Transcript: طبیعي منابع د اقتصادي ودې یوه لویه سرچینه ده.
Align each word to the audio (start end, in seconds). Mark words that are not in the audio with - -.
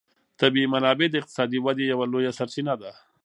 طبیعي 0.41 0.67
منابع 0.73 1.07
د 1.11 1.15
اقتصادي 1.21 1.59
ودې 1.61 1.85
یوه 1.93 2.05
لویه 2.13 2.31
سرچینه 2.37 2.73
ده. 2.81 2.91